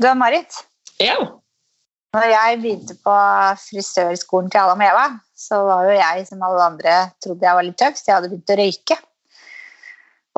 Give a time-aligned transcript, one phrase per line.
[0.00, 0.62] Du er Marit.
[1.00, 1.18] Ja.
[2.16, 3.16] Når jeg begynte på
[3.60, 7.66] frisørskolen til Adam og Eva, så var jo jeg som alle andre trodde jeg var
[7.66, 8.96] litt tøff, så jeg hadde begynt å røyke.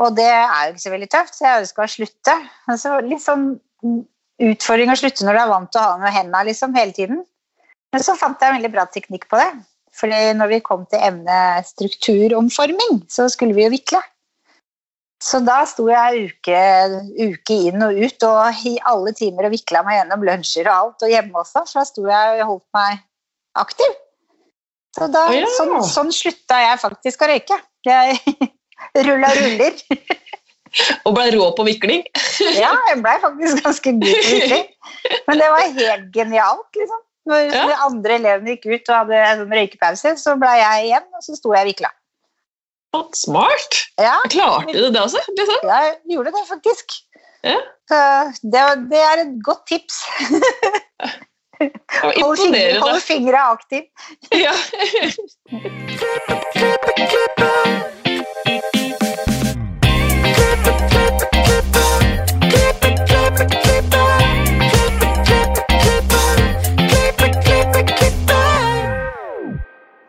[0.02, 2.34] Og det er jo ikke så veldig tøft, så jeg ønska å slutte.
[2.66, 3.46] Men så litt sånn
[4.50, 7.22] utfordring å slutte når du er vant til å ha med hendene liksom, hele tiden.
[7.94, 9.50] Men så fant jeg en veldig bra teknikk på det.
[9.94, 14.02] Fordi når vi kom til emnet strukturomforming, så skulle vi jo vikle.
[15.22, 16.60] Så da sto jeg uke,
[17.14, 21.04] uke inn og ut og i alle timer og vikla meg gjennom lunsjer og alt,
[21.06, 23.04] og hjemme også, for da sto jeg og holdt meg
[23.62, 23.92] aktiv.
[24.96, 25.46] Så da, ja.
[25.56, 27.60] sånn, sånn slutta jeg faktisk å røyke.
[27.86, 28.18] Jeg
[29.06, 29.78] rulla ruller.
[31.06, 32.04] Og ble rå på vikling.
[32.62, 34.68] Ja, jeg blei faktisk ganske god på vikling.
[35.28, 37.02] Men det var helt genialt, liksom.
[37.28, 37.66] Når Ja.
[37.68, 41.22] de andre elevene gikk ut og hadde en sånn røykepause, så blei jeg igjen, og
[41.22, 41.90] så sto jeg og vikla.
[43.14, 43.72] Smart.
[43.96, 45.20] Ja, Klarte du det også?
[45.38, 45.56] Liksom?
[45.64, 46.92] jeg gjorde det faktisk.
[47.42, 47.56] Ja.
[48.52, 49.96] Det, det er et godt tips.
[52.02, 53.82] Hold fingra aktiv.
[54.32, 54.52] Ja.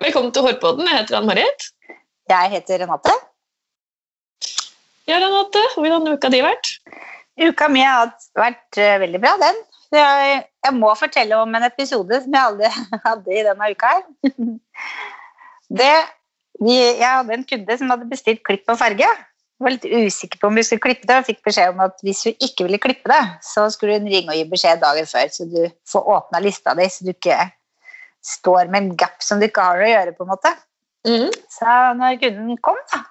[0.03, 0.87] Velkommen til Hårpodden.
[0.87, 1.71] Jeg heter Ann-Marit.
[2.31, 3.11] Jeg heter Renate.
[5.07, 6.69] Ja, Renate, hvordan har uka di vært?
[7.41, 9.59] Uka mi har vært eh, veldig bra, den.
[9.93, 12.71] Jeg, jeg må fortelle om en episode som jeg aldri
[13.07, 14.05] hadde i denne uka her.
[15.73, 15.93] Det,
[16.61, 19.07] jeg hadde en kunde som hadde bestilt klipp og farge.
[19.07, 22.03] Jeg var litt usikker på om hun skulle klippe det, og fikk beskjed om at
[22.05, 25.31] hvis hun ikke ville klippe det, så skulle hun ringe og gi beskjed dagen før,
[25.33, 25.57] så du
[25.89, 27.39] får åpna lista di, så du ikke
[28.35, 30.53] står med en gap som du ikke har å gjøre, på en måte.
[31.07, 31.31] Mhm.
[31.51, 33.01] Så når kunden kom, da,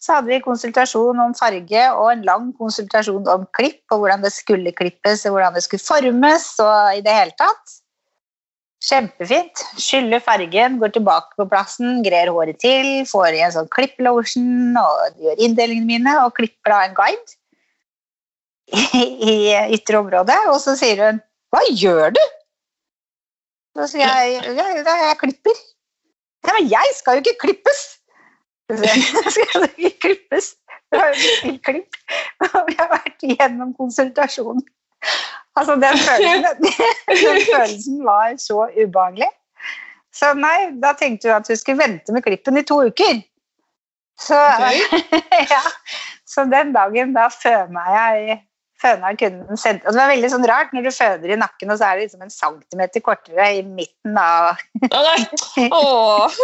[0.00, 4.32] så hadde vi konsultasjon om farge og en lang konsultasjon om klipp, og hvordan det
[4.34, 7.76] skulle klippes, og hvordan det skulle formes, og i det hele tatt.
[8.86, 9.62] Kjempefint.
[9.80, 15.24] Skyller fargen, går tilbake på plassen, grer håret til, får i en sånn klipplotion, og
[15.24, 17.36] gjør inndelingene mine, og klipper da en guide
[18.66, 21.22] i, ytre område, og så sier hun,
[21.54, 22.22] hva gjør du?
[23.76, 24.68] Da sier jeg, ja,
[25.06, 25.64] jeg klipper.
[26.46, 27.84] Ja, men jeg skal jo ikke klippes!
[28.82, 30.56] Jeg, skal ikke klippes.
[30.90, 31.98] Du har jo bestilt klipp.
[32.48, 34.64] Og vi har vært igjennom konsultasjonen.
[35.56, 36.66] Altså, den følelsen,
[37.22, 39.28] den følelsen var så ubehagelig.
[40.14, 43.22] Så nei, da tenkte hun at hun skulle vente med klippen i to uker.
[44.18, 44.36] Så,
[45.54, 45.62] ja,
[46.26, 48.38] så den dagen da føna jeg
[48.82, 51.80] føna kunden sendte, og Det var veldig sånn rart når du føner i nakken, og
[51.80, 54.60] så er det liksom en centimeter kortere i midten av
[54.90, 55.20] Å nei!
[55.76, 56.36] Åh.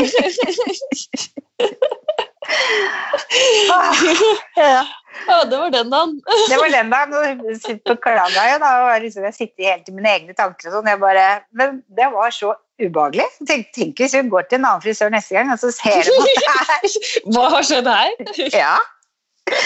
[4.56, 4.82] ja.
[5.28, 6.22] Ja, det var den dagen.
[6.48, 7.14] Det var den dagen.
[7.14, 8.70] og Beklaga jo, da.
[8.86, 10.88] Og liksom, jeg sitter helt i mine egne tanker og sånn.
[10.90, 13.28] Jeg bare Men det var så ubehagelig.
[13.48, 16.24] Tenk, tenk hvis hun går til en annen frisør neste gang, og så ser hun
[16.24, 16.96] at det er
[17.36, 18.10] Hva har skjedd her?
[18.56, 18.74] Ja.
[19.50, 19.56] Det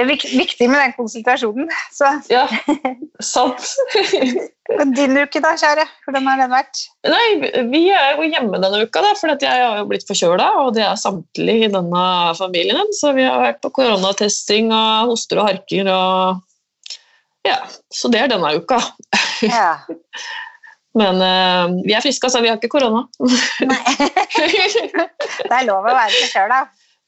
[0.00, 1.68] er viktig med den konsultasjonen.
[1.92, 2.46] Så Ja,
[3.22, 3.60] sant.
[4.96, 5.84] din uke, da, kjære?
[6.06, 6.74] Hvordan har den vært?
[7.06, 7.26] Nei,
[7.70, 10.84] vi er jo hjemme denne uka, da, for jeg har jo blitt forkjøla, og det
[10.86, 12.04] er samtlige i denne
[12.38, 12.88] familien.
[12.96, 16.42] Så vi har vært på koronatesting og hoster og harker og
[17.44, 17.58] Ja,
[17.92, 18.80] så det er denne uka.
[19.44, 19.84] Ja.
[20.94, 22.38] Men uh, vi er friske, altså.
[22.40, 23.02] Vi har ikke korona.
[23.66, 23.80] Nei.
[25.44, 26.60] Det er lov å være forkjøla.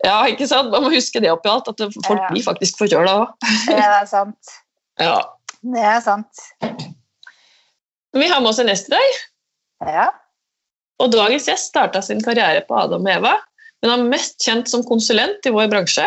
[0.04, 0.70] Ja, ikke sant?
[0.70, 2.28] Man må huske det oppi alt, at folk Ja.
[2.32, 3.48] blir faktisk forkjøla òg.
[3.68, 4.54] Det er sant.
[5.00, 5.16] Ja.
[5.60, 6.44] Det er sant.
[8.16, 9.16] Vi har med oss en gjest i dag.
[9.84, 10.06] Ja.
[11.04, 13.34] Og dagens gjest starta sin karriere på Adam og Eva,
[13.82, 16.06] men er mest kjent som konsulent i vår bransje.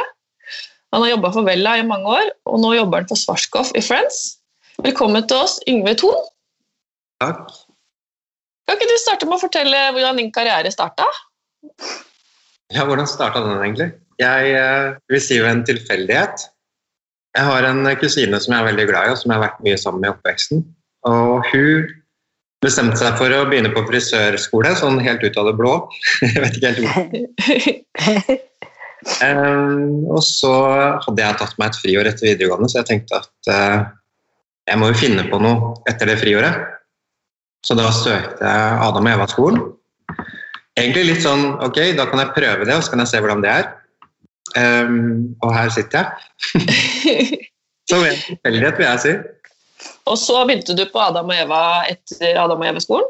[0.89, 3.83] Han har jobba for Vella i mange år, og nå jobber han for Svarskov i
[3.85, 4.39] Friends.
[4.81, 6.17] Velkommen til oss, Yngve Thon.
[7.21, 7.45] Takk.
[8.65, 11.05] Kan ikke du starte med å fortelle hvordan din karriere starta?
[12.73, 13.91] Ja, hvordan starta den egentlig?
[14.19, 16.43] Jeg eh, vil si jo en tilfeldighet.
[17.37, 19.63] Jeg har en kusine som jeg er veldig glad i, og som jeg har vært
[19.65, 20.61] mye sammen med i oppveksten.
[21.09, 21.89] Og hun
[22.63, 25.73] bestemte seg for å begynne på frisørskole, sånn helt ut av det blå.
[26.25, 26.95] jeg vet ikke helt hvor.
[29.23, 30.53] Um, og så
[31.05, 33.87] hadde jeg tatt meg et friår etter videregående, så jeg tenkte at uh,
[34.69, 36.67] jeg må jo finne på noe etter det friåret.
[37.65, 39.63] Så da søkte jeg Adam og Eva-skolen.
[40.79, 43.43] Egentlig litt sånn ok, da kan jeg prøve det, og så kan jeg se hvordan
[43.43, 43.69] det er.
[44.57, 47.45] Um, og her sitter jeg.
[47.89, 49.11] Så ved en tilfeldighet, vil jeg si.
[50.05, 53.07] og så begynte du på Adam og Eva etter Adam og Eva-skolen.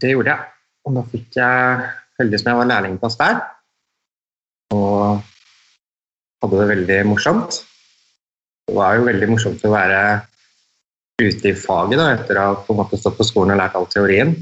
[0.00, 0.46] Det gjorde jeg.
[0.88, 1.90] Og da fikk jeg
[2.22, 3.42] heldig som jeg var lærlingplass der.
[4.72, 5.20] Og
[6.40, 7.60] hadde det veldig morsomt.
[8.64, 10.00] Det var jo veldig morsomt å være
[11.20, 13.76] ute i faget da, etter å ha på en måte stått på skolen og lært
[13.76, 14.32] all teorien.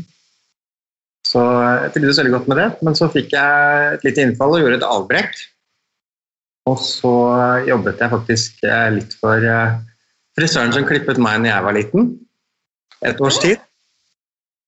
[1.26, 4.64] Så jeg trivdes veldig godt med det, men så fikk jeg et lite innfall og
[4.64, 5.40] gjorde et avbrekk.
[6.70, 7.12] Og så
[7.68, 9.78] jobbet jeg faktisk eh, litt for eh,
[10.38, 12.10] frisøren som klippet meg når jeg var liten,
[13.06, 13.62] et års tid.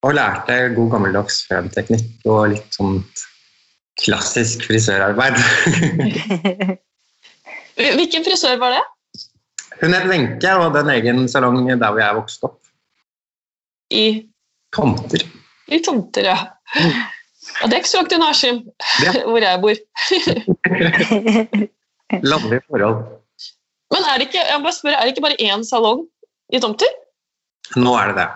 [0.03, 3.03] Og lærte god gammeldags fremteknikk og litt sånn
[4.03, 5.37] klassisk frisørarbeid.
[7.77, 8.83] Hvilken frisør var det?
[9.83, 12.59] Hun het Wenche og hadde en egen salong der hvor jeg vokste opp.
[13.93, 14.05] I,
[14.75, 15.25] Tomter.
[15.69, 16.39] I Tomter, ja.
[17.63, 18.63] Og det er ikke så langt unna Askim,
[19.29, 19.81] hvor jeg bor.
[22.33, 23.03] Landlige forhold.
[23.93, 26.07] Men er det ikke, bare spørre, er det ikke bare én salong
[26.53, 26.93] i Tomter?
[27.77, 28.31] Nå er det det.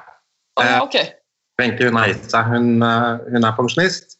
[0.56, 1.14] Å, Eh.
[1.56, 2.50] Wenche har gitt seg.
[2.52, 4.18] Hun, eh, hun er pensjonist.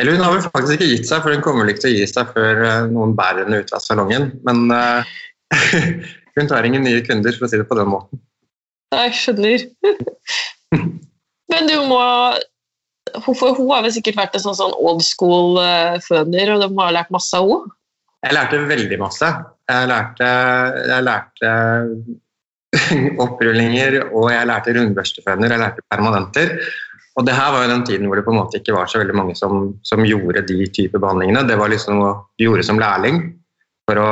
[0.00, 1.98] Eller hun har vel faktisk ikke gitt seg, for hun kommer vel ikke til å
[1.98, 4.30] gi seg før eh, noen bærer henne ut av salongen.
[4.46, 5.12] Men eh,
[6.38, 8.22] hun tar ingen nye kunder, for å si det på den måten.
[8.92, 9.66] Jeg skjønner.
[11.52, 12.00] Men du må
[13.26, 16.68] For hun har vel sikkert vært en sånn, sånn old school eh, føner, og de
[16.78, 17.74] har lært masse av henne?
[18.22, 19.28] Jeg lærte veldig masse.
[19.66, 20.28] Jeg lærte,
[20.86, 21.50] jeg lærte
[23.24, 26.54] opprullinger, og jeg lærte rundbørsteføner, jeg lærte permanenter.
[27.18, 29.02] Og det her var jo den tiden hvor det på en måte ikke var så
[29.02, 31.44] veldig mange som, som gjorde de type behandlingene.
[31.50, 33.20] Det var liksom noe du gjorde som lærling
[33.90, 34.08] for å,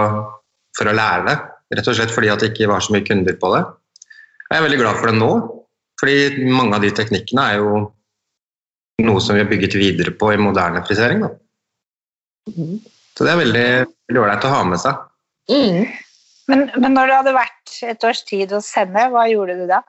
[0.77, 1.39] for å lære det.
[1.79, 3.63] Rett og slett fordi at det ikke var så mye kunder på det.
[4.51, 5.33] Jeg er veldig glad for det nå,
[6.01, 7.81] fordi mange av de teknikkene er jo
[9.05, 11.25] noe som vi har bygget videre på i moderne frisering.
[11.25, 11.31] Da.
[13.17, 13.69] Så det er veldig
[14.17, 15.01] ålreit å ha med seg.
[15.51, 15.89] Mm.
[16.51, 19.83] Men, men når du hadde vært et års tid hos henne, hva gjorde du da?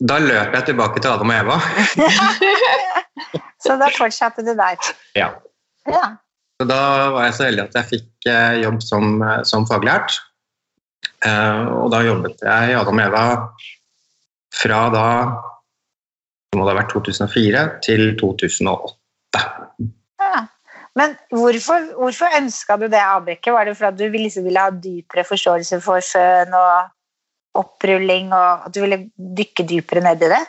[0.00, 1.56] Da løp jeg tilbake til Adam og Eva.
[3.64, 4.92] Så da fortsatte du der.
[5.18, 5.28] Ja.
[5.88, 6.04] Ja.
[6.60, 6.80] Så da
[7.12, 10.16] var jeg så heldig at jeg fikk eh, jobb som, eh, som faglært.
[11.24, 13.24] Eh, og da jobbet jeg i Adam og Eva
[14.54, 15.06] fra da
[16.50, 19.42] det må det ha vært 2004 til 2008.
[20.18, 20.40] ja.
[20.98, 23.52] Men hvorfor, hvorfor ønska du det avbrekket?
[23.54, 28.74] Var det fordi du liksom ville ha dypere forståelse for føn og opprulling, og at
[28.74, 28.98] du ville
[29.38, 30.42] dykke dypere ned i det?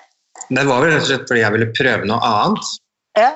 [0.50, 2.74] Det var vel rett og slett fordi jeg ville prøve noe annet.
[3.20, 3.30] Ja.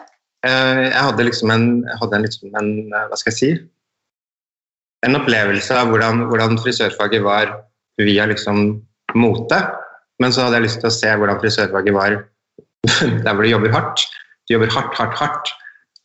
[0.46, 1.70] Eh, jeg hadde liksom en,
[2.02, 3.52] hadde en, liksom en eh, hva skal jeg si,
[5.06, 7.54] en opplevelse av hvordan, hvordan frisørfaget var
[8.02, 8.80] via liksom
[9.14, 9.60] mote.
[10.24, 12.16] Men så hadde jeg lyst til å se hvordan frisørfaget var
[13.26, 14.06] der hvor du jobber hardt.
[14.46, 15.54] Du jobber hardt, hardt, hardt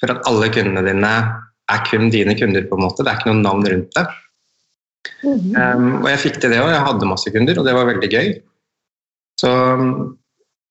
[0.01, 1.13] for at alle kundene dine
[1.71, 2.67] er kun dine kunder.
[2.67, 3.05] på en måte.
[3.05, 4.07] Det er ikke noe navn rundt det.
[5.25, 6.73] Um, og jeg fikk til det òg.
[6.73, 8.31] Jeg hadde masse kunder, og det var veldig gøy.
[9.41, 10.17] Så um,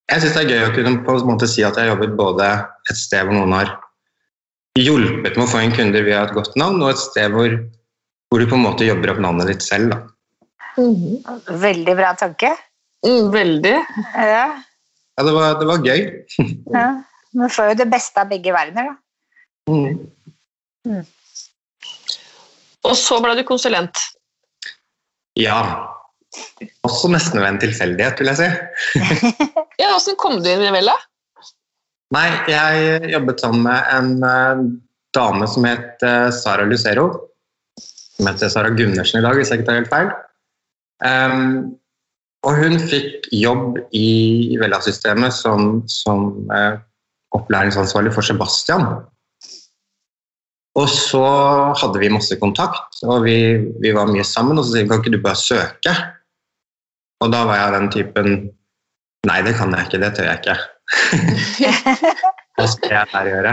[0.09, 2.17] jeg syns det er gøy å kunne på en måte si at jeg har jobbet
[2.17, 2.49] både
[2.89, 3.75] et sted hvor noen har
[4.79, 7.53] hjulpet med å få inn kunder via et godt navn, og et sted hvor,
[8.29, 9.93] hvor du på en måte jobber opp navnet ditt selv.
[9.93, 9.99] Da.
[10.79, 11.19] Mm.
[11.61, 12.53] Veldig bra tanke.
[13.05, 13.75] Mm, veldig.
[14.15, 14.47] Ja.
[15.19, 16.01] Ja, det var, det var gøy.
[16.77, 16.87] ja.
[17.37, 18.95] Man får jo det beste av begge verdener, da.
[19.69, 21.03] Mm.
[22.89, 24.01] Og så ble du konsulent.
[25.37, 25.59] Ja.
[26.87, 28.49] Også nesten ved en tilfeldighet, vil jeg si.
[29.79, 30.95] Ja, Åssen kom du inn i Vella?
[32.11, 34.63] Nei, jeg jobbet sammen med en eh,
[35.15, 37.05] dame som het eh, Sara Lucero.
[37.79, 40.09] Som heter Sara Gundersen i dag, hvis jeg ikke tar helt feil.
[41.07, 41.45] Ehm,
[42.47, 46.77] og hun fikk jobb i Vella-systemet som, som eh,
[47.35, 48.85] opplæringsansvarlig for Sebastian.
[50.79, 51.25] Og så
[51.81, 53.35] hadde vi masse kontakt, og vi,
[53.83, 54.57] vi var mye sammen.
[54.57, 55.95] Og så sier vi kan ikke du bare søke?
[57.19, 58.31] Og da var jeg den typen
[59.27, 60.53] Nei, det kan jeg ikke, det tør jeg ikke.
[62.55, 63.51] Hva skal jeg her gjøre?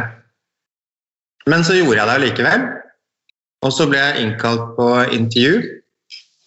[1.50, 2.66] Men så gjorde jeg det likevel.
[3.66, 5.56] Og så ble jeg innkalt på intervju.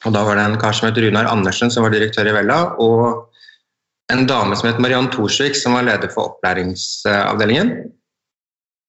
[0.07, 2.59] Og da var det en kar som het Runar Andersen, som var direktør i Vella,
[2.79, 3.27] og
[4.13, 7.73] en dame som het Mariann Thorsvik, som var leder for opplæringsavdelingen.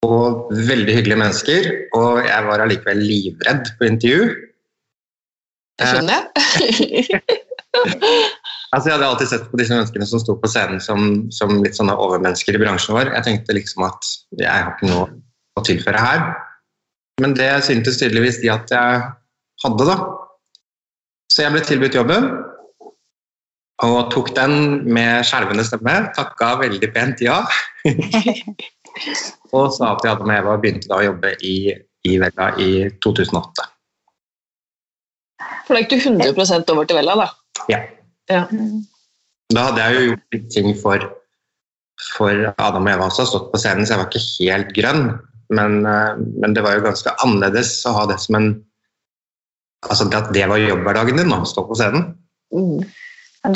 [0.06, 1.66] Og veldig hyggelige mennesker.
[1.98, 4.30] Og jeg var allikevel livredd på intervju.
[5.80, 7.20] Det skjønner jeg.
[8.70, 11.00] Altså, jeg hadde alltid sett på disse menneskene som sto på scenen som,
[11.34, 13.08] som litt sånne overmennesker i bransjen vår.
[13.16, 15.08] Jeg tenkte liksom at jeg har ikke noe
[15.58, 16.22] å tilføre her.
[17.22, 19.00] Men det syntes tydeligvis de at jeg
[19.64, 19.96] hadde, da.
[21.30, 22.26] Så jeg ble tilbudt jobben,
[23.86, 24.54] og tok den
[24.92, 25.94] med skjelvende stemme.
[26.16, 27.40] Takka veldig pent ja.
[29.56, 31.72] og sa at jeg hadde med Eva og begynte da å jobbe i,
[32.06, 32.70] i Vella i
[33.04, 33.68] 2008.
[35.66, 37.28] For da gikk du 100 over til Vella, da.
[37.72, 37.80] Ja.
[38.30, 38.44] Ja.
[39.50, 41.06] Da hadde jeg jo gjort litt ting for,
[42.18, 45.06] for Adam og Eva også, stått på scenen, så jeg var ikke helt grønn.
[45.50, 48.52] Men, eh, men det var jo ganske annerledes å ha det som en
[49.88, 52.10] Altså at det var jobbhverdagen din, å stå på scenen.
[52.52, 52.82] Mm.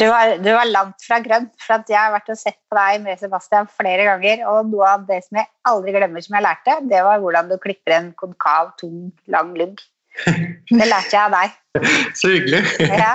[0.00, 2.78] Du var, du var langt fra grønn, for at jeg har vært og sett på
[2.78, 6.46] deg med Sebastian flere ganger, og noe av det som jeg aldri glemmer som jeg
[6.46, 9.82] lærte, det var hvordan du klipper en konkav, tung, lang lugg.
[10.24, 11.60] Det lærte jeg av deg.
[12.20, 12.62] Så hyggelig.
[12.80, 13.12] Ja.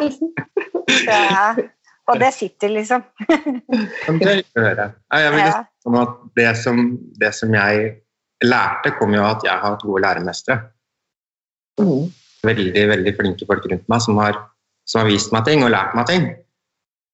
[0.90, 1.66] Så,
[2.10, 3.04] og det sitter, liksom.
[3.26, 4.88] Det er å høre.
[5.14, 5.60] Jeg vil Ja.
[5.90, 6.86] om at det som,
[7.22, 7.92] det som jeg
[8.46, 10.60] lærte, kom jo av at jeg har hatt gode læremestere.
[12.48, 14.38] Veldig, veldig flinke folk rundt meg som har,
[14.88, 16.30] som har vist meg ting og lært meg ting.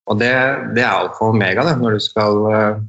[0.06, 0.34] Og det,
[0.78, 2.82] det er alfa og omega det, når du, skal, eh,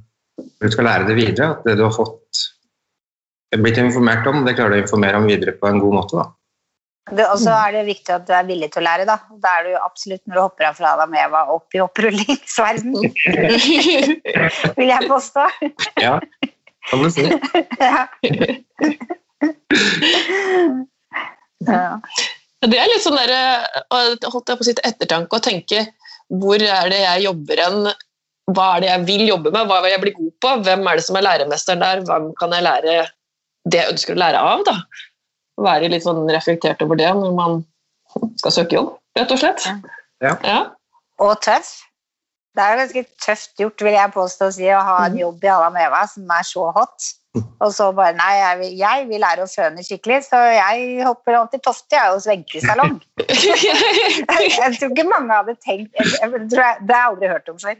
[0.42, 1.54] når du skal lære det videre.
[1.54, 2.42] At det du har fått
[3.56, 6.20] blitt informert om, det klarer du å informere om videre på en god måte.
[6.20, 6.26] da.
[7.30, 9.16] Og så er det viktig at du er villig til å lære, da.
[9.42, 12.96] Da er du absolutt når du hopper av fra Adam og Eva opp i opprullingsverden,
[14.80, 15.44] vil jeg påstå.
[16.02, 16.18] Ja,
[16.90, 17.24] kan du si.
[17.86, 18.02] Ja.
[21.66, 22.00] Ja.
[22.66, 23.32] Det er litt sånn der,
[23.92, 25.86] holdt jeg på å si til ettertanke å tenke
[26.40, 27.90] hvor er det jeg jobber hen,
[28.54, 30.98] hva er det jeg vil jobbe med, hva vil jeg bli god på, hvem er
[30.98, 32.96] det som er læremesteren der, hvem kan jeg lære
[33.66, 34.76] det jeg ønsker å lære av, da.
[35.62, 37.60] Være litt sånn reflektert over det når man
[38.40, 39.66] skal søke jobb, rett og slett.
[40.24, 40.34] Ja.
[40.46, 40.58] Ja.
[41.22, 41.72] Og tøff.
[42.56, 45.42] Det er jo ganske tøft gjort, vil jeg påstå, å si, å ha en jobb
[45.44, 47.10] i Adam Eva som er så hot.
[47.64, 51.38] Og så bare Nei, jeg vil, jeg vil lære å føne skikkelig, så jeg hopper
[51.40, 52.96] opp til Tofte, jeg, hos Wenche salong.
[54.36, 57.76] Jeg tror ikke mange hadde tenkt jeg, jeg, Det har jeg aldri hørt om før.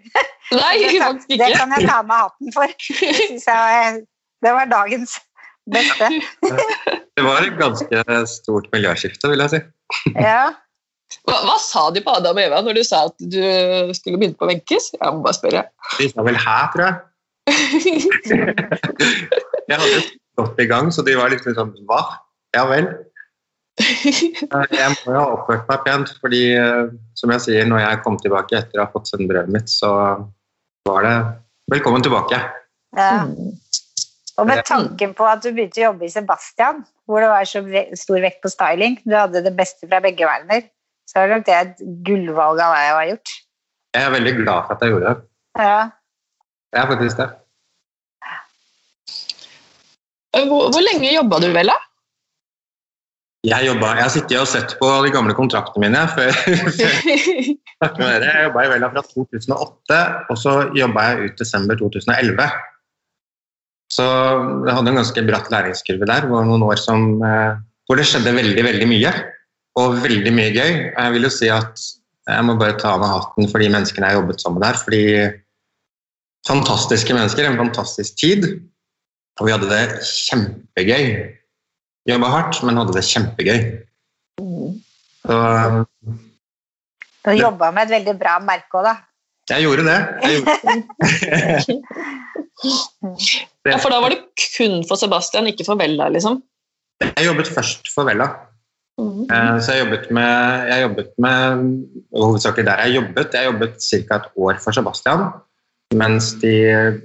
[0.56, 2.74] Nei, Det kan, det kan jeg ta med hatten for.
[4.44, 5.16] Det var dagens
[5.72, 6.10] beste.
[7.16, 9.62] Det var et ganske stort miljøskifte, vil jeg si.
[10.14, 10.52] Ja.
[11.26, 13.42] Hva, hva sa de på Adam og Eva når du sa at du
[13.96, 14.92] skulle begynne på Wenches?
[14.96, 15.66] Jeg må bare spørre.
[15.98, 16.96] De sa vel her, tror jeg.
[19.66, 20.00] Jeg hadde
[20.38, 22.02] gått i gang, så de var liksom sånn Hva?
[22.56, 22.86] Ja vel.
[23.76, 26.86] Eh, Jeg må jo ha oppført meg pent, fordi eh,
[27.18, 29.90] som jeg sier, når jeg kom tilbake etter å ha fått svennebrevet mitt, så
[30.88, 31.16] var det
[31.74, 32.38] velkommen tilbake.
[32.96, 33.26] ja.
[34.36, 37.62] Og med tanken på at du begynte å jobbe i Sebastian, hvor det var så
[37.96, 40.66] stor vekt på styling, du hadde det beste fra begge verdener,
[41.08, 43.32] så er nok det et gullvalg av deg å ha gjort.
[43.96, 45.24] Jeg er veldig glad for at jeg gjorde det.
[45.56, 45.78] Ja.
[46.74, 47.28] Jeg er faktisk det.
[50.36, 51.76] Hvor, hvor lenge jobba du vel, da?
[53.46, 56.32] Jeg, jobbet, jeg har sittet og sett på de gamle kontraktene mine før.
[56.78, 58.32] før jeg snakket med dere.
[58.32, 60.00] Jeg jobba i Vella fra 2008,
[60.32, 62.48] og så jobba jeg ut desember 2011.
[63.94, 64.06] Så
[64.66, 66.26] jeg hadde en ganske bratt læringskurve der.
[66.26, 69.14] Det var noen år som, eh, hvor det skjedde veldig, veldig mye.
[69.78, 70.72] Og veldig mye gøy.
[70.90, 71.86] Jeg vil jo si at
[72.26, 74.80] jeg må bare ta av meg hatten for de menneskene jeg jobbet sammen med der.
[74.82, 75.02] fordi
[76.46, 78.46] fantastiske mennesker, en fantastisk tid.
[79.40, 81.06] Og vi hadde det kjempegøy.
[82.08, 83.60] Jobba hardt, men hadde det kjempegøy.
[85.26, 85.36] Så
[87.26, 88.94] Du jobba med et veldig bra merke òg, da.
[89.50, 89.98] jeg gjorde det.
[90.22, 90.52] Jeg gjorde
[93.66, 94.20] Ja, for da var det
[94.56, 96.38] kun for Sebastian, ikke for Vella, liksom.
[97.02, 98.28] Jeg jobbet først for Vella.
[98.96, 101.40] Eh, Så jeg jobbet med, jeg jobbet med
[102.16, 103.34] hovedsakelig der jeg jobbet.
[103.34, 104.14] Jeg jobbet ca.
[104.16, 105.26] et år for Sebastian.
[105.94, 106.54] Mens de,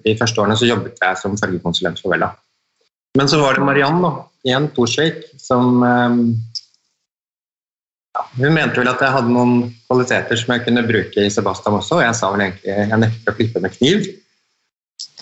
[0.02, 2.32] de første årene så jobbet jeg som fargekonsulent for Vella.
[3.18, 4.12] Men så var det Mariann da,
[4.48, 6.16] igjen, Torsvik, som eh,
[8.16, 11.78] ja, Hun mente vel at jeg hadde noen kvaliteter som jeg kunne bruke i Sebastian
[11.78, 14.08] også, og jeg sa vel egentlig jeg nekter å klippe med kniv.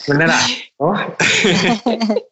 [0.10, 0.34] Men det er
[0.82, 0.90] nå.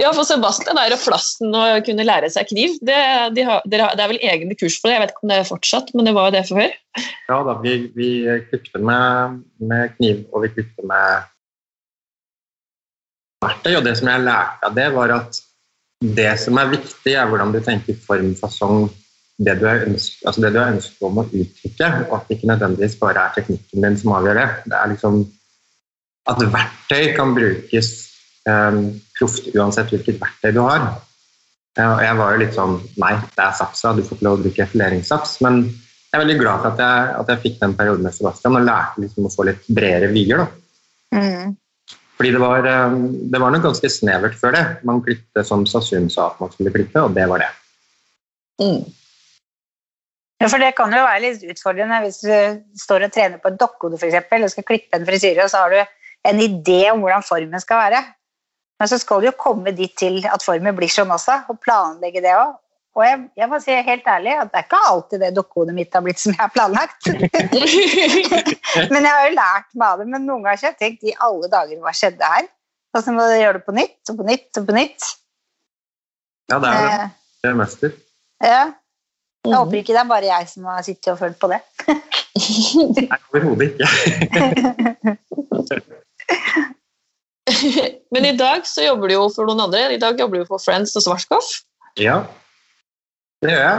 [0.00, 2.74] Ja, for Sebastian er jo plassen å kunne lære seg kniv.
[2.84, 2.98] Det,
[3.36, 5.48] de har, det er vel egne kurs for det, jeg vet ikke om det er
[5.48, 6.74] fortsatt, men det var jo det for før.
[7.30, 8.10] Ja da, vi, vi
[8.50, 9.38] klippte med,
[9.70, 11.30] med kniv, og vi klippte med
[13.44, 13.72] verktøy.
[13.78, 15.40] Og det som jeg lærte av det, var at
[16.04, 18.88] det som er viktig, er hvordan du tenker form, fasong,
[19.42, 22.36] det du, har ønsk, altså det du har ønsket om å uttrykke, og at det
[22.36, 24.46] ikke nødvendigvis bare er teknikken din som avgjør det.
[24.70, 25.24] Det er liksom
[26.30, 27.88] at verktøy kan brukes
[28.48, 28.78] eh,
[29.18, 30.86] proft uansett hvilket verktøy du har.
[31.74, 34.38] Ja, og jeg var jo litt sånn Nei, det er saksa, du får ikke lov
[34.38, 35.36] å bruke fileringssaks.
[35.44, 38.60] Men jeg er veldig glad for at jeg, at jeg fikk den perioden med Sebastian
[38.60, 40.44] og lærte liksom å få litt bredere vyer.
[40.44, 41.18] da.
[41.18, 41.56] Mm.
[42.14, 42.98] Fordi det var, eh,
[43.34, 44.64] det var nok ganske snevert før det.
[44.86, 47.50] Man klippet som Sassoon sa at man skulle klippe, og det var det.
[50.44, 52.32] Ja, for det kan jo være litt utfordrende hvis du
[52.76, 55.72] står og trener på et dokkehode eksempel, og skal klippe en frisyre, og så har
[55.72, 55.78] du
[56.28, 58.02] en idé om hvordan formen skal være.
[58.80, 62.20] Men så skal du jo komme dit til at formen blir sånn også, og planlegge
[62.24, 62.52] det òg.
[62.94, 65.96] Og jeg, jeg må si helt ærlig at det er ikke alltid det dokkehodet mitt
[65.96, 67.08] har blitt som jeg har planlagt.
[68.92, 70.06] men jeg har jo lært meg av det.
[70.12, 72.46] Men noen ganger har jeg tenkt i alle dager hva skjedde her?
[72.94, 75.10] Så må du gjøre det på nytt og på nytt og på nytt.
[76.52, 76.94] Ja, det er jo det.
[77.00, 78.00] Eh, Det er mester.
[78.44, 78.62] ja.
[79.44, 81.60] Jeg håper ikke det er bare jeg som har sittet og følt på det.
[83.10, 83.86] Nei, overhodet ikke.
[88.14, 89.92] Men i dag så jobber du jo for noen andre.
[89.92, 91.50] I dag jobber du for Friends og Svartskoff.
[92.00, 92.22] Ja,
[93.44, 93.78] det gjør jeg.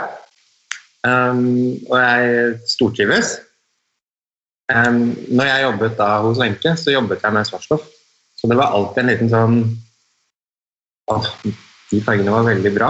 [1.05, 1.41] Um,
[1.89, 3.35] og jeg stortrives.
[4.69, 7.83] Um, når jeg jobbet da hos Wenche, så jobbet jeg med Svartstoff.
[8.37, 9.59] Så det var alltid en liten sånn
[11.05, 11.25] Åh,
[11.91, 12.87] de fargene var veldig bra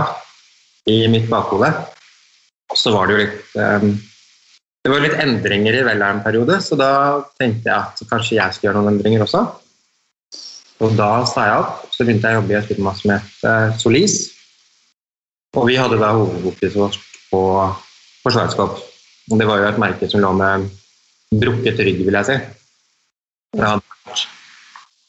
[0.87, 1.67] i mitt bakhode.
[2.75, 3.93] Og så var det jo litt um,
[4.83, 6.91] Det var litt endringer i Vella en periode, så da
[7.39, 9.45] tenkte jeg at kanskje jeg skulle gjøre noen endringer også.
[10.83, 11.85] Og da sa jeg opp.
[11.95, 14.17] Så begynte jeg å jobbe i et firma som het uh, Solis.
[15.55, 16.99] Og vi hadde da hovedfokuset vårt
[17.31, 17.41] på,
[18.25, 18.83] forsvarskap.
[19.31, 20.67] Og det var jo et merke som lå med
[21.39, 22.35] brukket rygg, vil jeg si.
[23.55, 23.79] Det hadde
[24.11, 24.25] vært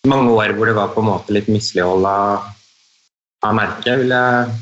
[0.07, 2.47] mange år hvor det var på en måte litt mislighold av,
[3.43, 3.99] av merket.
[4.05, 4.55] Vil jeg,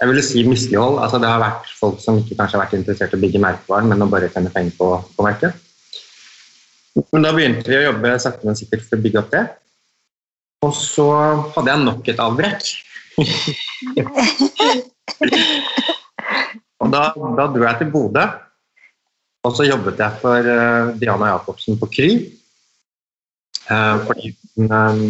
[0.00, 0.98] jeg ville si mislighold.
[1.02, 3.88] Altså, det har vært folk som ikke kanskje har vært interessert i å bygge merkevaren,
[3.90, 5.52] men å bare tjene penger på, på merket.
[7.14, 9.44] Men da begynte vi å jobbe sakte, men sikkert for å bygge opp det.
[10.64, 11.08] Og så
[11.54, 12.62] hadde jeg nok et avbrekk.
[16.82, 18.24] og da, da dro jeg til Bodø,
[19.44, 22.10] og så jobbet jeg for uh, Diana Jacobsen på Kry.
[23.68, 25.02] Uh, fordi hun, um,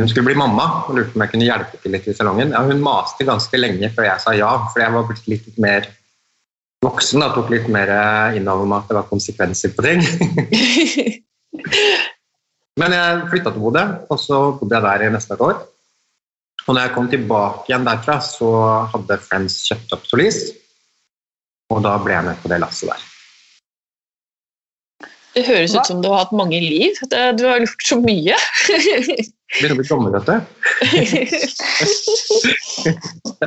[0.00, 2.54] hun, skulle bli mamma og lurte på om jeg kunne hjelpe til litt i salongen.
[2.56, 5.88] Ja, hun maste ganske lenge før jeg sa ja, for jeg var blitt litt, mer
[6.84, 7.90] voksen og tok litt mer
[8.38, 10.00] innover meg at det var konsekvenser på ting.
[12.80, 15.60] Men jeg flytta til Bodø, og så bodde jeg der i nesten et år.
[16.66, 18.48] Og når jeg kom tilbake igjen derfra, så
[18.92, 20.38] hadde Friends kjøpt opp Solis.
[21.70, 23.06] Og da ble jeg med på det lasset der.
[25.34, 26.96] Det høres ut som du har hatt mange liv.
[27.10, 28.38] Du har gjort så mye.
[29.50, 30.36] Begynner å bli gammel, vet du.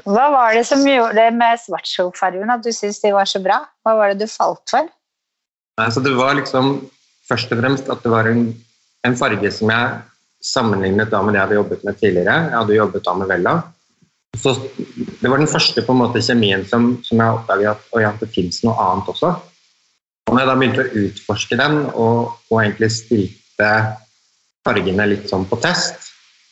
[0.10, 3.62] Hva var det som gjorde det med Svartskog-fargen at du syntes de var så bra?
[3.86, 4.90] Hva var det du falt for?
[5.82, 6.76] Altså, det var liksom
[7.30, 8.50] først og fremst at det var en,
[9.08, 10.02] en farge som jeg
[10.44, 12.36] sammenlignet med det jeg hadde jobbet med tidligere.
[12.50, 13.56] Jeg hadde jobbet da med Vella.
[14.38, 14.56] Så
[15.22, 18.32] det var den første på en måte kjemien som, som jeg oppdaget at, at det
[18.34, 19.30] fins noe annet også.
[20.28, 23.70] Og når jeg da begynte å utforske den og, og, egentlig stilte
[24.66, 26.03] fargene litt sånn på test,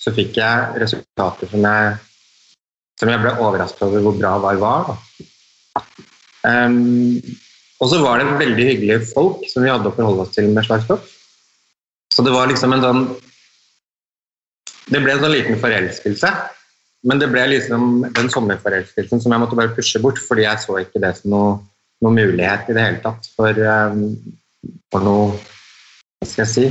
[0.02, 1.96] så fikk jeg resultater som jeg,
[3.00, 4.94] som jeg ble overrasket over hvor bra VAR var.
[6.42, 7.20] Um,
[7.82, 10.66] og så var det veldig hyggelige folk som vi hadde å forholde oss til med
[10.66, 11.06] Slagstoff.
[12.12, 13.04] Så det var liksom en sånn
[14.92, 16.30] Det ble en sånn liten forelskelse.
[17.08, 20.76] Men det ble liksom den sommerforelskelsen som jeg måtte bare pushe bort, fordi jeg så
[20.82, 21.54] ikke det som noe
[22.02, 24.10] noen mulighet i det hele tatt for, um,
[24.92, 25.38] for noe
[26.22, 26.66] Hva skal jeg si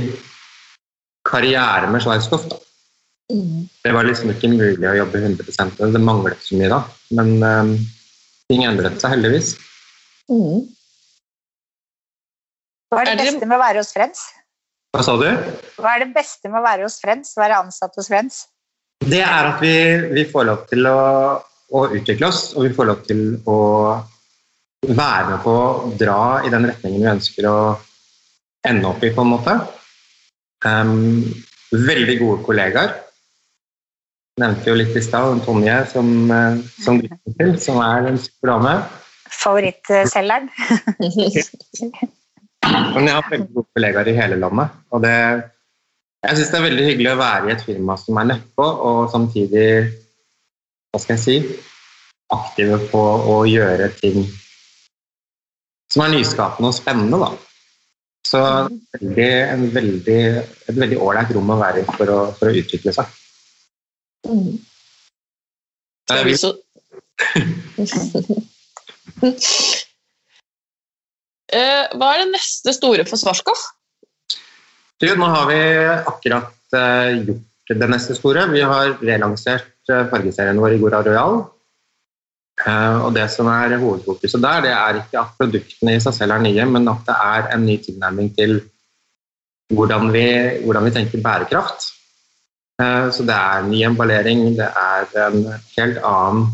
[1.27, 2.47] Karriere med Schweizkopf.
[2.49, 2.70] Mm.
[3.85, 6.81] Det var liksom ikke mulig å jobbe 100 Det manglet så mye da.
[7.17, 7.73] Men um,
[8.51, 9.55] ting endret seg heldigvis.
[10.31, 10.63] Mm.
[12.91, 14.23] Hva er det beste med å være hos Friends?
[14.91, 15.27] Hva sa du?
[15.79, 17.35] Hva er det beste med å være hos Friends?
[17.39, 18.41] Være ansatt hos Friends?
[19.01, 19.75] Det er at vi,
[20.11, 20.97] vi får lov til å,
[21.71, 23.59] å utvikle oss, og vi får lov til å
[24.91, 27.57] være med på å dra i den retningen vi ønsker å
[28.67, 29.55] ende opp i, på en måte.
[30.65, 31.23] Um,
[31.71, 32.93] veldig gode kollegaer.
[34.39, 37.01] Nevnte jo litt i stad Tonje, som, eh, som,
[37.37, 38.75] til, som er en super dame.
[39.31, 40.49] Favorittselgeren.
[42.93, 44.77] Men jeg har veldig gode kollegaer i hele landet.
[44.91, 45.15] og det,
[46.23, 48.99] Jeg syns det er veldig hyggelig å være i et firma som er nedpå, og
[49.11, 49.67] samtidig
[50.91, 51.37] hva skal jeg si,
[52.31, 53.01] aktive på
[53.33, 54.23] å gjøre ting
[55.91, 57.19] som er nyskapende og spennende.
[57.19, 57.31] Da.
[58.27, 58.43] Så
[58.95, 59.31] veldig,
[59.73, 60.21] veldig,
[60.71, 63.17] et veldig ålreit rom å være i for å, for å utvikle seg.
[64.27, 64.59] Mm.
[66.37, 66.55] Så...
[71.51, 73.59] Eh, hva er det neste store for Svarskov?
[75.03, 75.59] Nå har vi
[76.07, 78.45] akkurat uh, gjort det neste store.
[78.53, 81.41] Vi har relansert uh, fargeserien vår i Gora Royal.
[82.61, 86.37] Uh, og Det som er hovedfokuset der, det er ikke at produktene i seg selv
[86.37, 88.61] er nye, men at det er en ny tilnærming til
[89.75, 90.25] hvordan vi,
[90.63, 91.89] hvordan vi tenker bærekraft.
[92.81, 95.45] Eh, så det er ny emballering, det er en
[95.77, 96.47] helt annen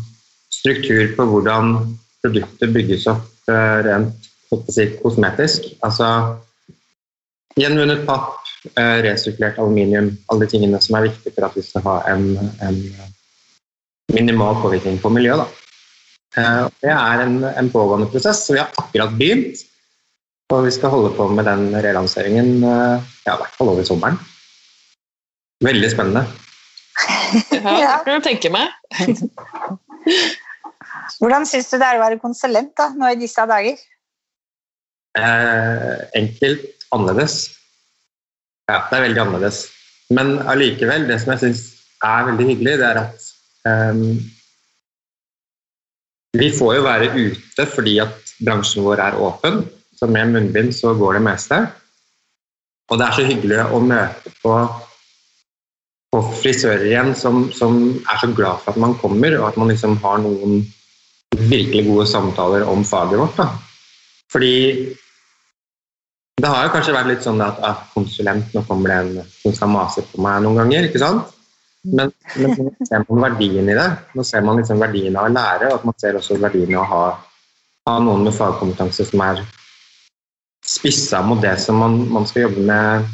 [0.52, 1.74] struktur på hvordan
[2.22, 4.28] produktet bygges opp eh, rent
[4.72, 5.70] si, kosmetisk.
[5.84, 6.10] Altså
[7.58, 8.34] gjenvunnet papp,
[8.76, 12.24] resirkulert aluminium, alle de tingene som er viktige for at vi skal ha en,
[12.66, 12.78] en
[14.12, 15.44] minimal påvirkning på miljøet.
[15.44, 15.68] Da.
[16.36, 19.64] Eh, det er en, en, pågående prosess, så vi har akkurat begynt.
[20.52, 24.18] Og vi skal holde på med den relanseringen eh, ja, i hvert fall over sommeren.
[25.64, 26.26] Veldig spennende.
[27.52, 28.70] Ja, det kan jeg tenke meg.
[31.20, 33.80] Hvordan syns du det er å være konsulent da, nå i disse dager?
[35.18, 37.36] Eh, enkelt annerledes.
[38.68, 39.62] Ja, det er veldig annerledes.
[40.14, 41.62] Men allikevel, det som jeg syns
[42.04, 43.28] er veldig hyggelig, det er at
[43.68, 44.04] ehm,
[46.38, 49.64] vi får jo være ute fordi at bransjen vår er åpen,
[49.98, 51.62] så med munnbind så går det meste.
[52.88, 54.54] Og det er så hyggelig å møte på,
[56.12, 59.72] på frisører igjen som, som, er så glad for at man kommer, og at man
[59.72, 60.62] liksom har noen
[61.36, 63.36] virkelig gode samtaler om faget vårt.
[63.36, 63.50] Da.
[64.32, 64.54] Fordi
[66.38, 69.56] det har jo kanskje vært litt sånn at ah, konsulent, nå kommer det en som
[69.56, 70.88] skal mase på meg noen ganger.
[70.88, 71.34] ikke sant?
[71.84, 73.88] Men, men nå ser man verdien i det.
[74.16, 76.84] Nå ser man liksom verdien av å lære, og at man ser også verdien av
[76.84, 77.04] å ha,
[77.90, 79.44] ha noen med fagkompetanse som er
[80.68, 83.08] spissa mot det som man, man, skal jobbe med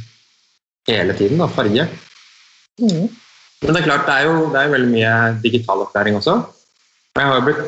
[0.89, 1.87] hele tiden, da, farge.
[2.83, 3.07] Mm.
[3.65, 6.35] Men det er klart, det er jo det er veldig mye digital opplæring også.
[7.15, 7.63] Og jeg har jo blitt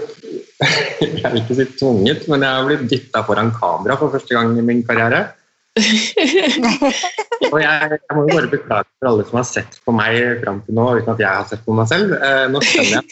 [1.23, 4.59] jeg vil ikke si tvunget, men jeg har blitt dytta foran kamera for første gang
[4.59, 5.21] i min karriere.
[7.53, 10.59] og jeg, jeg, må jo bare beklage for alle som har sett på meg fram
[10.64, 12.09] til nå uten at jeg har sett på meg selv.
[12.16, 13.05] Eh, nå skjønner jeg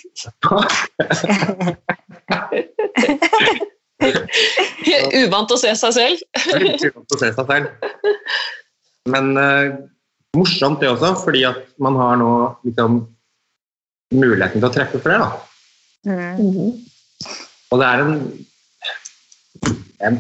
[5.25, 6.19] Uvant å se seg selv.
[6.57, 7.67] Uvant å se seg selv.
[9.13, 9.67] Men eh,
[10.39, 12.31] morsomt det også, fordi at man har nå
[12.67, 13.03] liksom
[14.15, 15.29] muligheten til å treffe flere.
[15.29, 16.11] Da.
[16.11, 16.75] Mm.
[17.73, 18.19] Og det er en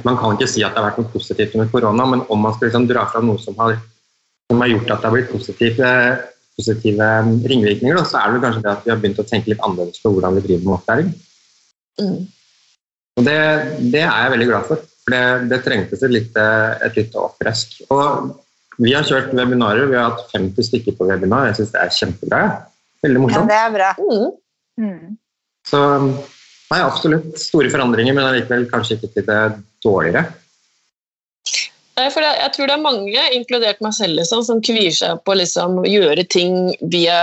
[0.05, 2.55] man kan ikke si at det har vært noe positivt med korona, men om man
[2.55, 3.77] skal liksom dra fra noe som har,
[4.49, 5.91] som har, gjort at det har blitt positive,
[6.57, 7.09] positive
[7.51, 10.01] ringvirkninger, da, så er det kanskje det at vi har begynt å tenke litt annerledes
[10.01, 11.13] på hvordan vi driver med opplæring.
[12.01, 12.17] Mm.
[13.15, 13.39] Og det,
[13.93, 16.47] det, er jeg veldig glad for, for det, det trengtes et lite,
[16.89, 17.77] et lite oppresk.
[17.95, 18.33] Og
[18.83, 21.51] vi har kjørt webinarer, vi har hatt 50 stykker på webinar.
[21.51, 22.45] Jeg syns det er kjempebra.
[23.05, 23.51] Veldig morsomt.
[23.51, 23.91] Ja, det er bra.
[24.01, 24.33] Mm.
[24.85, 25.19] Mm.
[25.69, 25.83] Så
[26.73, 27.37] Nei, absolutt.
[27.39, 29.43] Store forandringer, men allikevel kanskje ikke til det
[29.85, 30.25] dårligere.
[31.95, 35.21] Nei, for jeg, jeg, tror det er mange, inkludert meg selv, liksom, som kvier seg
[35.23, 37.19] på liksom, å gjøre ting via,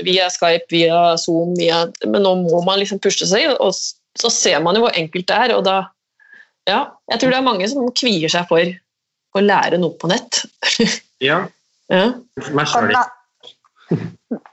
[0.00, 4.62] via, Skype, via Zoom, via, men nå må man liksom pushe seg, og så ser
[4.64, 5.54] man jo hvor enkelt det er.
[5.58, 5.76] og da,
[6.70, 8.72] ja, Jeg tror det er mange som kvier seg for
[9.36, 10.42] å lære noe på nett.
[11.28, 11.42] ja.
[11.92, 12.04] ja.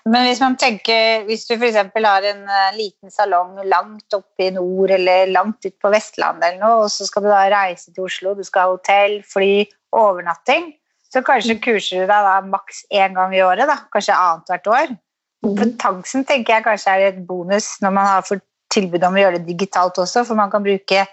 [0.10, 1.78] Men hvis man tenker, hvis du f.eks.
[1.78, 6.64] har en uh, liten salong langt oppe i nord eller langt ut på Vestlandet, eller
[6.64, 10.74] noe, og så skal du da reise til Oslo, du skal ha hotell, fly, overnatting,
[11.10, 14.98] så kanskje kurser du deg da maks én gang i året, da, kanskje annethvert år.
[15.46, 19.40] Kompetansen tenker jeg kanskje er et bonus når man har fått tilbud om å gjøre
[19.40, 21.06] det digitalt også, for man kan bruke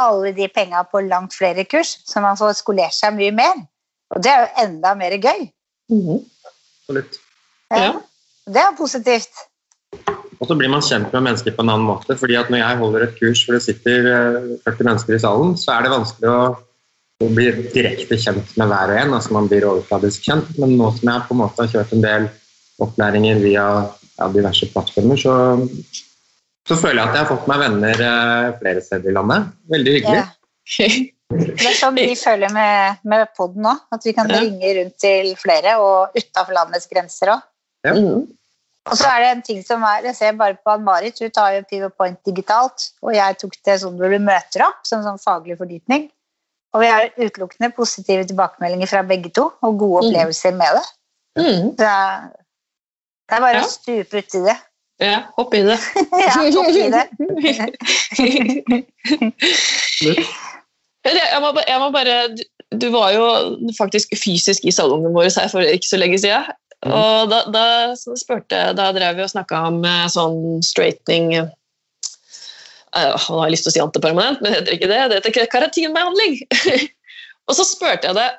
[0.00, 3.64] alle de penga på langt flere kurs, så man får skolert seg mye mer.
[4.14, 5.48] Og det er jo enda mer gøy.
[5.92, 6.22] Mm.
[6.84, 7.18] Absolutt.
[7.72, 7.90] Ja.
[8.44, 9.44] Det er positivt.
[10.40, 12.16] Og så blir man kjent med mennesker på en annen måte.
[12.18, 14.08] fordi at Når jeg holder et kurs hvor det sitter
[14.64, 18.92] 40 eh, mennesker i salen, så er det vanskelig å bli direkte kjent med hver
[18.92, 19.14] og en.
[19.14, 20.50] altså Man blir overfladisk kjent.
[20.58, 22.28] Men nå som jeg på en måte har kjørt en del
[22.82, 23.66] opplæringer via
[24.18, 25.34] ja, diverse plattformer, så,
[26.68, 29.50] så, føler jeg at jeg har fått meg venner eh, flere steder i landet.
[29.74, 30.22] Veldig hyggelig.
[30.22, 30.94] Ja.
[31.34, 33.80] Det er sånn vi føler med, med poden òg.
[33.94, 37.46] At vi kan ringe rundt til flere, og utafor landets grenser òg.
[37.88, 37.94] Ja.
[37.96, 38.26] Mm.
[38.84, 41.54] Og så er det en ting som er, Jeg ser bare på Ann-Marit, hun tar
[41.56, 42.90] jo Pivot Point digitalt.
[43.04, 46.10] Og jeg tok det sånn hvor du møter opp, som sånn faglig fordypning.
[46.74, 50.08] Og vi har utelukkende positive tilbakemeldinger fra begge to, og gode mm.
[50.10, 50.84] opplevelser med det.
[51.38, 51.68] Mm.
[51.70, 52.30] Er,
[53.30, 53.64] det, er, bare ja.
[53.64, 54.56] å stupe uti det.
[55.02, 55.78] Ja, hopp i det.
[56.22, 57.08] ja, hopp i det.
[61.04, 62.14] jeg, må, jeg må bare
[62.78, 63.24] Du var jo
[63.78, 66.44] faktisk fysisk i salongen vår her for ikke så lenge siden.
[66.84, 66.92] Mm.
[66.92, 67.64] Og da, da,
[67.96, 71.48] spurte, da drev vi og snakka om eh, sånn straightening uh,
[72.92, 75.02] Jeg har lyst til å si antipermanent, men det heter ikke det.
[75.10, 76.34] Det heter karatinbehandling.
[77.48, 78.30] og så spurte jeg deg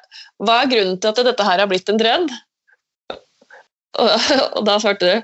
[0.45, 2.29] hva er grunnen til at dette her har blitt en trend.
[3.95, 4.11] Og,
[4.59, 5.15] og da svarte du?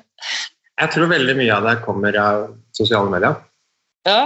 [0.82, 3.38] Jeg tror veldig mye av det kommer av sosiale medier.
[4.08, 4.22] Ja.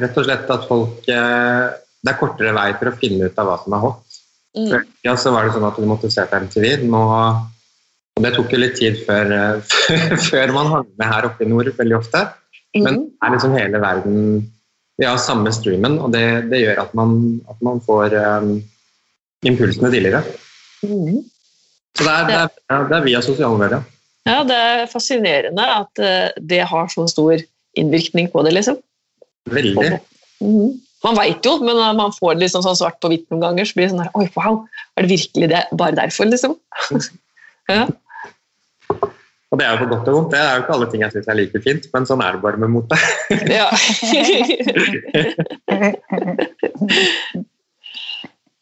[0.00, 1.64] Rett og slett at folk eh,
[2.00, 4.18] Det er kortere vei for å finne ut av hva som er hot.
[4.56, 4.66] Mm.
[4.66, 6.88] Før ja, så var det sånn at du måtte se på MTV.
[6.90, 7.02] Nå
[8.20, 11.50] og det tok jo litt tid før, eh, før man hang med her oppe i
[11.50, 12.26] nord veldig ofte.
[12.76, 12.82] Mm.
[12.84, 14.16] Men det er liksom hele verden
[15.00, 17.14] Vi har samme streamen, og det, det gjør at man,
[17.48, 18.50] at man får um,
[19.48, 20.20] impulsene tidligere.
[20.84, 21.22] Mm.
[21.96, 22.34] Så det er, det,
[22.68, 23.86] er, det er, via sosiale medier.
[24.30, 26.04] Ja, det er fascinerende at
[26.38, 27.42] det har så stor
[27.78, 28.78] innvirkning på det, liksom.
[29.50, 29.98] Veldig.
[30.40, 30.78] Mm.
[31.04, 33.68] Man veit jo, men når man får det liksom sånn svart på hvitt noen ganger,
[33.68, 34.60] så blir det sånn her Oi, wow,
[34.98, 35.62] er det virkelig det?
[35.80, 36.56] Bare derfor, liksom?
[37.72, 37.86] ja.
[39.50, 40.34] Og det er jo på godt og vondt.
[40.34, 42.42] Det er jo ikke alle ting jeg syns er like fint, men sånn er det
[42.44, 43.00] bare med mote.
[43.58, 43.68] Ja.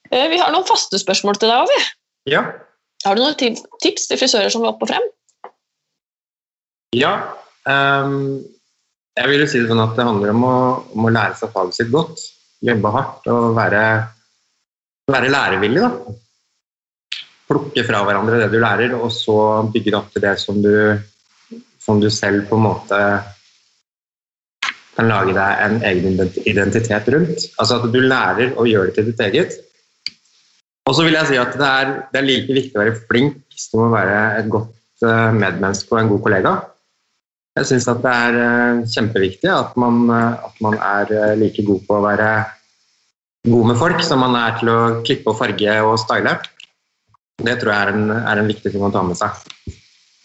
[0.09, 1.81] Eh, vi har noen faste spørsmål til deg òg, vi.
[2.33, 2.41] ja.
[3.05, 5.05] Har du noen tips til frisører som vil opp og frem?
[6.97, 7.13] Ja.
[7.69, 8.39] Um,
[9.19, 10.57] jeg vil jo si det sånn at det handler om å,
[10.95, 12.23] om å lære seg faget sitt godt.
[12.65, 13.83] Jobbe hardt og være,
[15.11, 16.17] være lærevillig, da.
[17.49, 19.39] Plukke fra hverandre det du lærer, og så
[19.73, 20.75] bygge det opp til det som du,
[21.83, 23.01] som du selv på en måte
[24.99, 26.19] kan lage deg en egen
[26.51, 27.47] identitet rundt.
[27.57, 29.59] Altså at du lærer å gjøre det til ditt eget.
[30.89, 33.39] Og så vil jeg si at det er, det er like viktig å være flink
[33.61, 36.53] som å være et godt eh, medmenneske og en god kollega.
[37.59, 41.65] Jeg syns at det er eh, kjempeviktig at man, eh, at man er eh, like
[41.67, 42.29] god på å være
[43.49, 46.37] god med folk som man er til å klippe og farge og style.
[47.43, 49.43] Det tror jeg er en, er en viktig ting å ta med seg.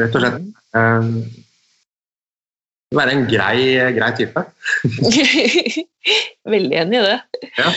[0.02, 0.39] Rett og slett
[0.78, 1.10] eh,
[2.93, 3.58] være en grei,
[3.98, 4.46] grei type.
[6.54, 7.17] Veldig enig i det.
[7.58, 7.72] Ja.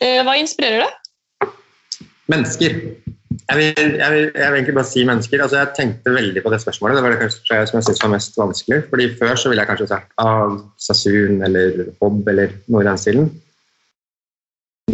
[0.00, 1.52] Eh, Hva inspirerer deg?
[2.32, 2.80] Mennesker.
[3.36, 5.42] Jeg vil, jeg, vil, jeg vil egentlig bare si mennesker.
[5.42, 6.96] Altså, jeg tenkte veldig på det spørsmålet.
[6.96, 8.78] Det var det kanskje som jeg syntes var mest vanskelig.
[8.90, 10.54] Fordi Før så ville jeg kanskje sagt av
[10.86, 13.28] Sassoon eller Hobb eller noe i den stilen.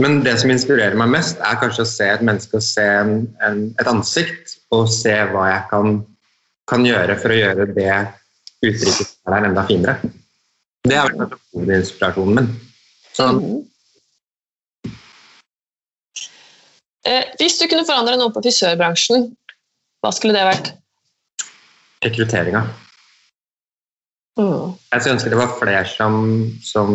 [0.00, 3.14] Men det som inspirerer meg mest, er kanskje å se et menneske og se en,
[3.44, 5.98] en, et ansikt, og se hva jeg kan,
[6.70, 7.90] kan gjøre for å gjøre det
[8.64, 10.12] uttrykket der enda finere.
[10.88, 12.48] Det er vel kanskje hovedinspirasjonen min.
[13.12, 13.28] Så
[17.38, 19.32] Hvis du kunne forandre noe på frisørbransjen,
[20.02, 20.72] hva skulle det vært?
[22.04, 22.62] rekrutteringa.
[24.38, 24.74] Mm.
[24.92, 26.18] Jeg skulle ønske det var flere som,
[26.64, 26.92] som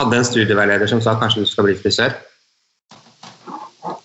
[0.00, 2.16] hadde en studieveileder som sa kanskje du skal bli frisør.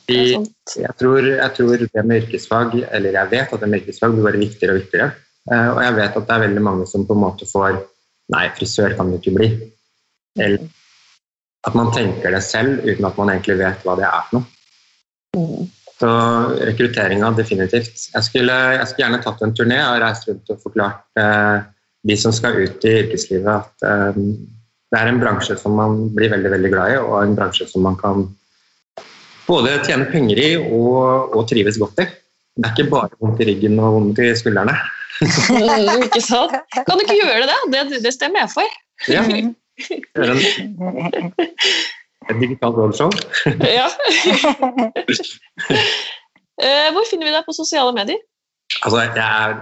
[0.05, 0.75] Sant.
[0.77, 4.27] jeg, tror, jeg tror det med yrkesfag, eller jeg vet at det med yrkesfag blir
[4.27, 5.07] bare viktigere og viktigere.
[5.49, 7.83] Eh, Og jeg vet at det er veldig mange som på en måte får
[8.33, 9.47] Nei, frisør kan du ikke bli.
[10.41, 10.63] Eller
[11.67, 14.54] at man tenker det selv uten at man egentlig vet hva det er for noe.
[15.35, 15.69] Mm.
[15.99, 16.09] Så
[16.67, 18.09] rekrutteringa definitivt.
[18.13, 21.57] Jeg skulle, jeg skulle gjerne tatt en turné og reist rundt og forklart eh,
[22.05, 24.19] de som skal ut i yrkeslivet at eh,
[24.91, 27.83] det er en bransje som man blir veldig veldig glad i, og en bransje som
[27.87, 28.27] man kan
[29.47, 32.05] både tjene penger i og, og trives godt i.
[32.55, 34.75] Det er ikke bare vondt i ryggen og vondt i skuldrene.
[36.05, 36.51] Ikke sant?
[36.75, 37.59] Kan du ikke gjøre det?
[37.71, 38.67] Det, det stemmer jeg for.
[39.07, 39.21] Ja,
[42.29, 43.11] et digitalt roadshow.
[43.63, 43.87] Ja.
[46.55, 48.19] Eh, Hvor finner vi deg på sosiale medier?
[48.79, 49.55] Altså, jeg er,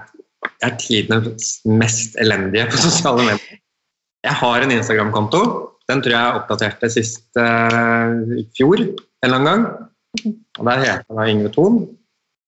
[0.61, 3.57] jeg er tidenes mest elendige på sosiale medier.
[4.23, 5.41] Jeg har en Instagram-konto.
[5.89, 8.93] Den tror jeg oppdaterte sist eh, i fjor en
[9.25, 9.65] eller annen gang.
[10.59, 11.81] Og Der heter jeg da Yngve Thon.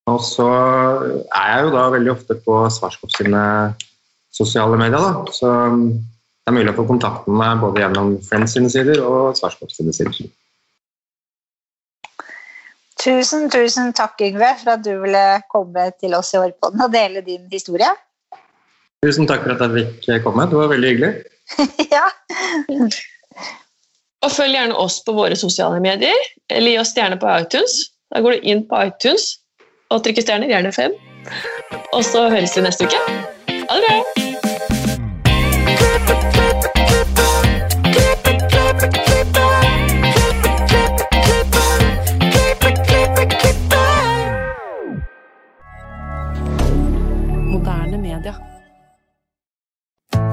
[0.06, 3.42] Og så er jeg jo da veldig ofte på Svarskov sine
[4.30, 5.02] sosiale medier.
[5.02, 5.32] da.
[5.34, 5.50] Så
[6.46, 9.72] det er mulig å få kontakt med meg både gjennom Friends sine sider og Svarskop
[9.74, 10.28] sine sider.
[13.02, 17.24] Tusen, tusen takk, Yngve, for at du ville komme til oss i Årpodden og dele
[17.26, 17.90] din historie.
[19.02, 20.46] Tusen takk for at jeg fikk komme.
[20.46, 21.12] Det var veldig hyggelig.
[21.96, 22.06] ja.
[24.22, 27.80] Og følg gjerne oss på våre sosiale medier, eller gi oss stjerne på iTunes.
[28.14, 29.32] Da går du inn på iTunes
[29.90, 30.94] og trykker stjerner, gjerne fem.
[31.90, 33.34] Og så høres vi neste uke.